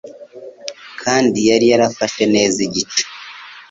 [1.01, 3.03] kandi yari yarafashe neza igice